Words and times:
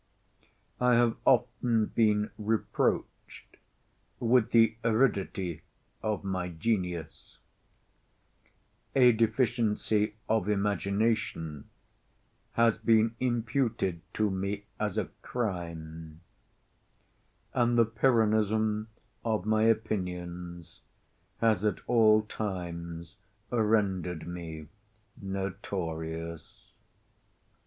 I 0.79 0.95
have 0.95 1.15
often 1.25 1.85
been 1.93 2.31
reproached 2.39 3.57
with 4.19 4.49
the 4.49 4.75
aridity 4.83 5.61
of 6.01 6.23
my 6.23 6.49
genius; 6.49 7.37
a 8.95 9.11
deficiency 9.11 10.15
of 10.27 10.49
imagination 10.49 11.69
has 12.53 12.79
been 12.79 13.13
imputed 13.19 14.01
to 14.15 14.31
me 14.31 14.65
as 14.79 14.97
a 14.97 15.09
crime; 15.21 16.21
and 17.53 17.77
the 17.77 17.85
Pyrrhonism 17.85 18.87
of 19.23 19.45
my 19.45 19.65
opinions 19.65 20.81
has 21.41 21.63
at 21.63 21.79
all 21.85 22.23
times 22.23 23.17
rendered 23.51 24.25
me 24.27 24.67
notorious. 25.21 26.71